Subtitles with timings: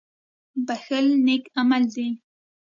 [0.65, 2.07] •بښل نېک عمل دی.